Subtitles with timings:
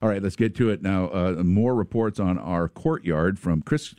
[0.00, 1.08] All right, let's get to it now.
[1.08, 3.94] Uh, more reports on our courtyard from Chris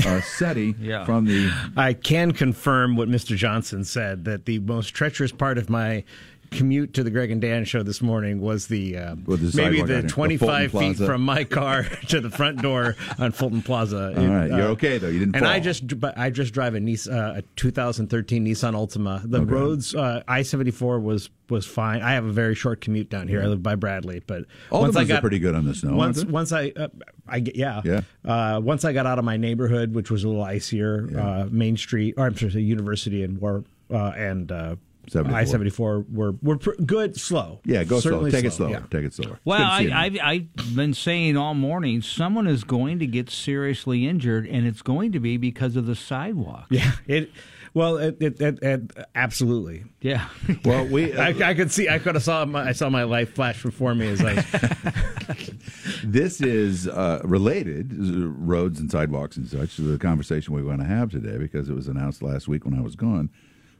[0.00, 1.04] uh, Setti Yeah.
[1.04, 1.52] from the.
[1.76, 3.36] I can confirm what Mr.
[3.36, 6.02] Johnson said that the most treacherous part of my
[6.50, 9.82] commute to the Greg and Dan show this morning was the, uh, Well, maybe the
[9.82, 14.14] out here, the 25 feet from my car to the front door on Fulton Plaza.
[14.16, 15.08] All right, you're okay, though.
[15.08, 18.74] You didn't And I just but I just drive a Nissan, uh, a 2013 Nissan
[18.74, 19.28] Altima.
[19.28, 22.02] The roads uh, I-74 was was fine.
[22.02, 23.42] I have a very short commute down here.
[23.42, 25.94] I live by Bradley, but All once I got pretty good on the snow.
[25.94, 26.88] once once I uh,
[27.28, 28.00] I get yeah Yeah.
[28.24, 31.76] Uh, once I got out of my neighborhood, which was a little icier, uh, Main
[31.76, 34.76] Street or I'm sorry, University and War uh, and uh,
[35.08, 35.38] 74.
[35.38, 37.60] I seventy four were were pr- good slow.
[37.64, 38.12] yeah, go slow.
[38.12, 38.80] Certainly Take it slow, slower.
[38.80, 38.86] yeah.
[38.98, 39.38] Take it slower.
[39.44, 40.20] Well, good to see I, you.
[40.20, 44.82] I've, I've been saying all morning someone is going to get seriously injured, and it's
[44.82, 46.66] going to be because of the sidewalk.
[46.70, 47.30] Yeah, it.
[47.74, 49.84] Well, it, it, it, it absolutely.
[50.00, 50.28] Yeah.
[50.64, 51.90] well, we I, I could see.
[51.90, 52.68] I could have saw my.
[52.68, 54.34] I saw my life flash before me as I.
[56.04, 60.80] this is uh, related uh, roads and sidewalks and such to the conversation we want
[60.80, 63.28] to have today because it was announced last week when I was gone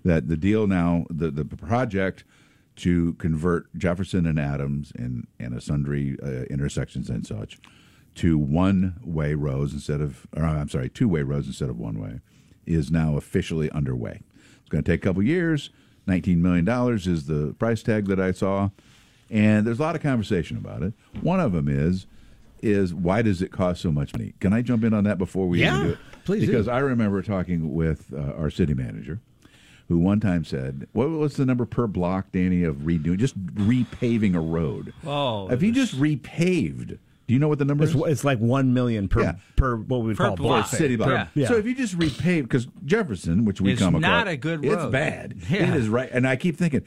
[0.06, 2.24] that the deal now the the project
[2.76, 7.58] to convert Jefferson and Adams and and a sundry uh, intersections and such
[8.16, 11.98] to one way roads instead of or I'm sorry two way roads instead of one
[12.00, 12.20] way
[12.66, 14.20] is now officially underway.
[14.60, 15.70] It's going to take a couple years.
[16.08, 18.70] $19 million is the price tag that I saw.
[19.30, 20.92] And there's a lot of conversation about it.
[21.20, 22.06] One of them is,
[22.62, 24.34] is why does it cost so much money?
[24.40, 25.98] Can I jump in on that before we Yeah, do it?
[26.24, 26.46] please do.
[26.46, 29.20] Because I remember talking with uh, our city manager,
[29.88, 34.34] who one time said, "What was the number per block, Danny, of redoing just repaving
[34.34, 34.92] a road?
[35.06, 38.02] Oh, if you just repaved, do you know what the number It's, is?
[38.06, 39.34] it's like one million per Yeah.
[39.56, 40.66] per what we Per call block.
[40.66, 40.66] block.
[40.68, 41.08] city block.
[41.10, 41.26] Yeah.
[41.34, 41.48] Yeah.
[41.48, 44.64] So if you just repave, because Jefferson, which we It's come across, not a good
[44.64, 44.72] road.
[44.74, 45.36] It's bad.
[45.50, 45.74] Yeah.
[45.74, 46.08] It is right.
[46.12, 46.82] And I keep thinking,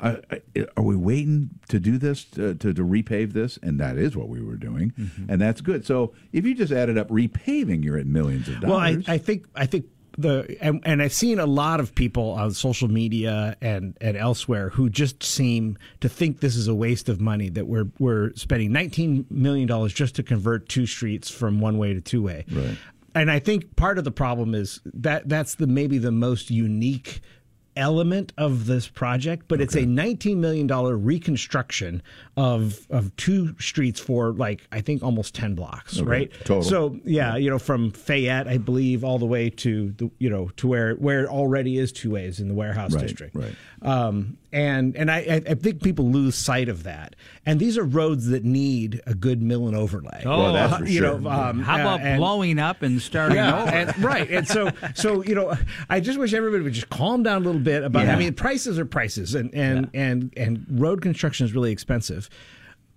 [0.00, 3.58] uh, uh, are we waiting to do this to, to, to repave this?
[3.62, 5.30] And that is what we were doing, Mm-hmm.
[5.30, 5.84] and that's good.
[5.84, 8.70] So if you just added up repaving, you're at millions of dollars.
[9.06, 9.14] Well, I.
[9.14, 9.86] I think I think
[10.22, 14.70] the and, and I've seen a lot of people on social media and and elsewhere
[14.70, 18.72] who just seem to think this is a waste of money that we're we're spending
[18.72, 22.44] 19 million dollars just to convert two streets from one way to two way.
[22.50, 22.76] Right.
[23.14, 27.20] And I think part of the problem is that that's the maybe the most unique
[27.80, 32.02] element of this project, but it's a $19 million reconstruction
[32.36, 36.30] of of two streets for like I think almost 10 blocks, right?
[36.44, 36.62] total.
[36.62, 40.50] So yeah, you know, from Fayette, I believe, all the way to the you know
[40.56, 43.34] to where where it already is two ways in the warehouse Right, district.
[43.36, 43.54] right.
[43.82, 47.16] Um, and and I I I think people lose sight of that.
[47.46, 50.22] And these are roads that need a good mill and overlay.
[50.26, 51.18] Oh, Well, that's for you sure.
[51.20, 53.70] know, um, How uh, about and- blowing up and starting yeah, over?
[53.70, 54.30] and, right.
[54.30, 55.54] And so, so you know,
[55.88, 58.06] I just wish everybody would just calm down a little bit about.
[58.06, 58.14] Yeah.
[58.14, 62.28] I mean, prices are prices, and and and and road construction is really expensive.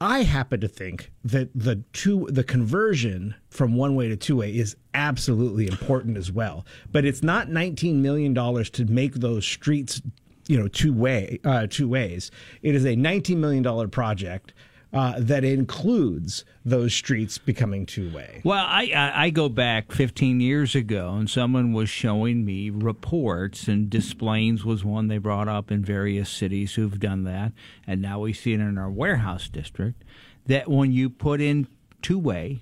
[0.01, 4.51] I happen to think that the two the conversion from one way to two way
[4.51, 6.66] is absolutely important as well.
[6.91, 10.01] But it's not nineteen million dollars to make those streets,
[10.47, 12.31] you know, two way uh, two ways.
[12.62, 14.53] It is a nineteen million dollar project.
[14.93, 18.41] Uh, that includes those streets becoming two way.
[18.43, 23.67] Well, I, I I go back 15 years ago, and someone was showing me reports,
[23.67, 27.53] and Des Plaines was one they brought up in various cities who've done that,
[27.87, 30.03] and now we see it in our warehouse district.
[30.45, 31.67] That when you put in
[32.03, 32.61] two way,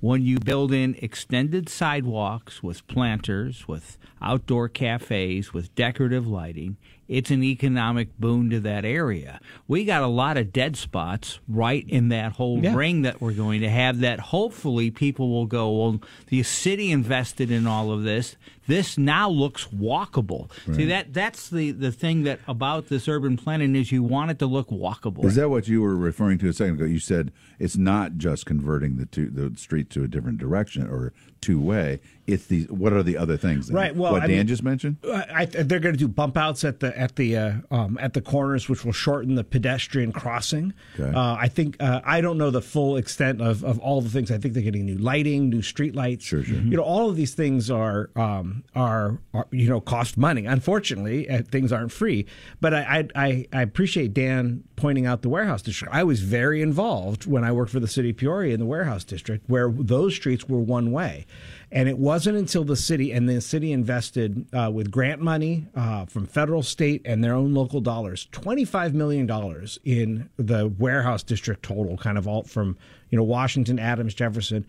[0.00, 6.78] when you build in extended sidewalks with planters, with outdoor cafes, with decorative lighting,
[7.10, 9.40] it's an economic boon to that area.
[9.66, 12.74] We got a lot of dead spots right in that whole Yeah.
[12.74, 17.50] ring that we're going to have that hopefully people will go, well, the city invested
[17.50, 18.36] in all of this.
[18.68, 20.48] This now looks walkable.
[20.76, 24.38] See that that's the, the thing that about this urban planning is you want it
[24.38, 25.24] to look walkable.
[25.24, 26.84] Is that what you were referring to a second ago?
[26.84, 31.12] You said it's not just converting the two the street to a different direction or
[31.40, 31.98] two way.
[32.28, 33.72] It's the what are the other things?
[33.72, 34.98] Right, well, what I Dan mean- just mentioned.
[35.02, 38.12] Uh, I, they're going to do bump outs at the at the uh, um, at
[38.12, 40.74] the corners, which will shorten the pedestrian crossing.
[40.98, 41.10] Okay.
[41.10, 44.30] Uh, I think uh, I don't know the full extent of, of all the things.
[44.30, 46.26] I think they're getting new lighting, new street lights.
[46.26, 46.56] Sure, sure.
[46.56, 50.44] You know, all of these things are um, are, are you know cost money.
[50.44, 52.26] Unfortunately, uh, things aren't free.
[52.60, 55.94] But I I I appreciate Dan pointing out the warehouse district.
[55.94, 59.04] I was very involved when I worked for the city of Peoria in the warehouse
[59.04, 61.26] district, where those streets were one way.
[61.72, 66.04] And it wasn't until the city and the city invested uh, with grant money uh,
[66.04, 71.62] from federal, state, and their own local dollars, twenty-five million dollars in the warehouse district
[71.62, 72.76] total, kind of all from
[73.10, 74.66] you know Washington, Adams, Jefferson,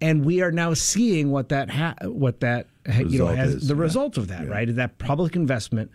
[0.00, 3.68] and we are now seeing what that ha- what that ha- you know has is,
[3.68, 3.82] the yeah.
[3.82, 4.68] result of that right?
[4.68, 5.90] Is that public investment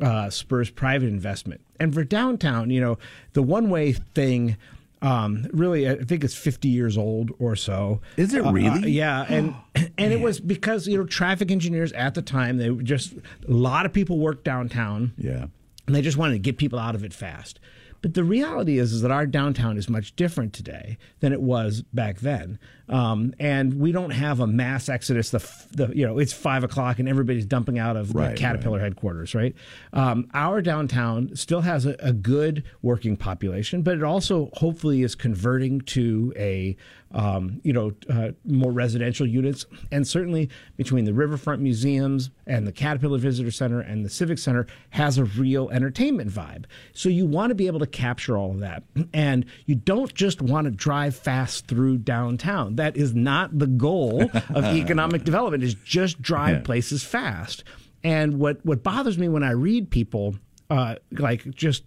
[0.00, 2.98] uh, spurs private investment, and for downtown, you know,
[3.34, 4.56] the one-way thing
[5.02, 8.00] Um, really, I think it's 50 years old or so.
[8.18, 8.68] Is it Uh, really?
[8.68, 9.54] uh, yeah, and
[9.96, 13.18] and it was because you know traffic engineers at the time they were just a
[13.52, 15.46] lot of people worked downtown Yeah.
[15.86, 17.58] and they just wanted to get people out of it fast.
[18.02, 21.82] But the reality is, is that our downtown is much different today than it was
[21.92, 22.58] back then,
[22.88, 25.30] um, and we don't have a mass exodus.
[25.30, 28.36] The, f- the you know it's five o'clock and everybody's dumping out of Right, the
[28.36, 29.54] Caterpillar headquarters, right?
[29.92, 35.14] Um, our downtown still has a, a good working population, but it also hopefully is
[35.14, 36.76] converting to a
[37.12, 42.72] um, you know uh, more residential units, and certainly between the Riverfront museums and the
[42.72, 46.64] Caterpillar Visitor Center and the Civic Center has a real entertainment vibe.
[46.92, 50.40] So you want to be able to capture all of that, and you don't just
[50.40, 52.76] want to drive fast through downtown.
[52.76, 55.62] That is not the goal of economic development.
[55.64, 56.62] Is just drive Yeah.
[56.62, 57.64] places fast.
[58.02, 60.36] And what what bothers me when I read people
[60.70, 61.82] uh, like just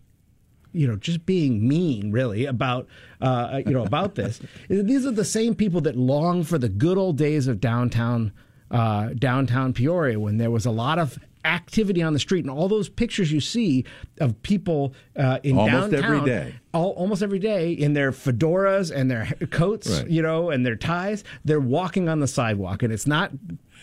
[0.73, 2.87] you know just being mean really about
[3.21, 4.41] uh, you know about this.
[4.69, 8.33] These are the same people that long for the good old days of downtown
[8.71, 12.67] uh, downtown Peoria when there was a lot of activity on the street and all
[12.67, 13.85] those pictures you see
[14.19, 16.55] of people uh, in Almost downtown every day.
[16.73, 20.09] all, almost every day in their fedoras and their coats Right.
[20.09, 23.31] you know and their ties they're walking on the sidewalk and it's not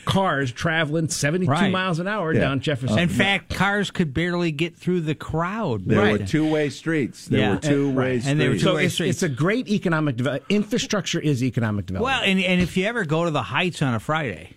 [0.06, 1.70] cars traveling 72 Right.
[1.70, 2.40] miles an hour Yeah.
[2.40, 5.84] down Jefferson In fact, cars could barely get through the crowd.
[5.84, 6.20] There Right.
[6.20, 7.26] were two way streets.
[7.26, 7.54] There Yeah.
[7.56, 8.10] were two way Right.
[8.22, 8.26] streets.
[8.28, 9.16] And they were two-way it's, streets.
[9.16, 10.46] it's a great economic development.
[10.48, 12.18] Infrastructure is economic development.
[12.22, 14.56] Well, and, and if you ever go to the Heights on a Friday,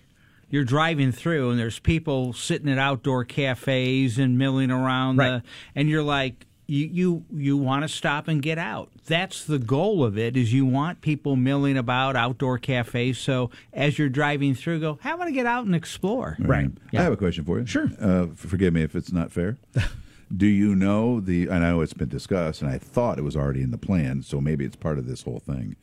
[0.54, 5.42] you're driving through and there's people sitting at outdoor cafes and milling around, Right.
[5.42, 5.42] the,
[5.74, 8.88] and you're like, you you, you want to stop and get out.
[9.06, 10.34] That's the goal of it.
[10.36, 13.18] Is you want people milling about outdoor cafes.
[13.18, 16.70] So as you're driving through, go, "How want to get out and explore?" right.
[16.96, 17.66] I have a question for you.
[17.66, 17.90] Sure.
[18.00, 19.58] Uh, forgive me if it's not fair.
[20.34, 21.50] Do you know the?
[21.50, 24.40] I know it's been discussed, and I thought it was already in the plan, so
[24.40, 25.76] maybe it's part of this whole thing.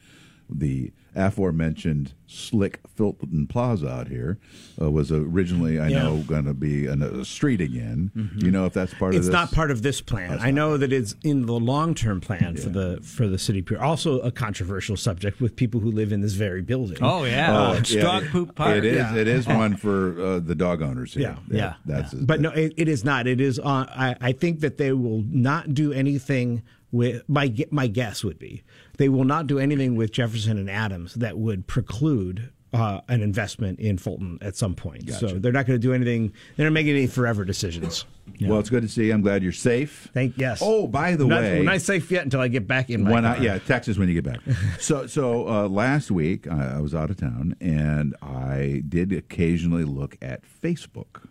[0.50, 4.38] The aforementioned slick Fulton Plaza out here
[4.82, 6.04] uh, was originally, I Yeah.
[6.04, 8.12] know, going to be an, a street again.
[8.38, 9.34] Do you know if that's part It's of?
[9.34, 10.40] It's not part of this plan.
[10.40, 13.60] I know that it's in the long term plan for the for the city.
[13.60, 13.84] of Peoria.
[13.86, 16.98] Also, a controversial subject with people who live in this very building.
[17.02, 18.78] Oh yeah, Oh, it's yeah, dog poop park.
[18.78, 18.96] It is.
[18.98, 19.16] Yeah.
[19.16, 21.38] It is one for uh, the dog owners here.
[21.50, 21.58] Yeah.
[21.58, 21.74] Yeah.
[21.86, 23.28] That's but no, it, it is not.
[23.28, 23.60] It is.
[23.60, 26.64] On, I, I think that they will not do anything
[26.94, 28.64] with my my guess would be
[29.02, 32.52] they will not do anything with Jefferson and Adams that would preclude.
[32.74, 36.32] Uh, an investment in Fulton at some point, so they're not going to do anything.
[36.56, 38.06] They're not making any forever decisions.
[38.40, 39.14] Well, it's good to see you.
[39.14, 40.08] I'm glad you're safe.
[40.14, 40.62] Thank yes.
[40.64, 43.12] Oh, by the not, way, we're not safe yet until I get back in my
[43.12, 43.26] when.
[43.26, 44.40] I, yeah, text us when you get back.
[44.80, 49.84] so, so uh, last week I, I was out of town, and I did occasionally
[49.84, 51.28] look at Facebook,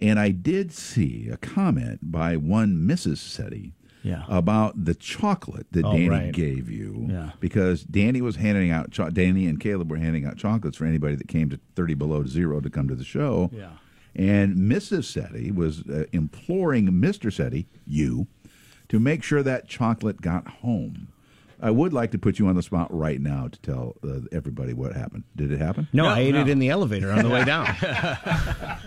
[0.00, 3.18] and I did see a comment by one Mrs.
[3.18, 3.72] Setti.
[4.02, 4.24] Yeah.
[4.28, 6.32] About the chocolate that Oh, Danny right.
[6.32, 7.32] gave you, Yeah.
[7.40, 11.16] because Danny was handing out, cho- Danny and Caleb were handing out chocolates for anybody
[11.16, 13.50] that came to thirty below zero to come to the show.
[13.52, 13.70] Yeah.
[14.14, 15.04] And Mrs.
[15.04, 17.30] Setti was uh, imploring Mr.
[17.30, 18.26] Setti, you,
[18.88, 21.08] to make sure that chocolate got home.
[21.60, 24.72] I would like to put you on the spot right now to tell uh, everybody
[24.74, 25.24] what happened.
[25.36, 25.88] Did it happen?
[25.92, 26.42] No, No, I ate no.
[26.42, 27.66] it in the elevator on the way down.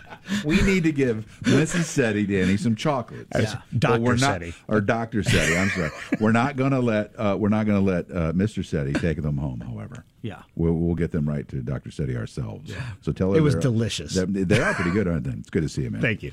[0.46, 1.84] We need to give Mrs.
[1.86, 3.28] Setti, Danny, some chocolates.
[3.38, 3.60] Yeah.
[3.78, 4.02] Dr.
[4.02, 4.54] we're not, Setti.
[4.68, 5.60] or Doctor Setti.
[5.60, 5.90] I'm sorry.
[6.22, 8.64] We're not going to let uh, we're not going to let uh, Mr.
[8.64, 9.60] Setti take them home.
[9.60, 10.44] However, Yeah.
[10.56, 11.90] we'll, we'll get them right to Dr.
[11.90, 12.70] Setti ourselves.
[12.72, 12.82] Yeah.
[13.02, 14.14] So tell her It was delicious.
[14.14, 15.32] they're- They are pretty good, aren't they?
[15.32, 16.02] It's good to see you, man.
[16.02, 16.32] Thank you.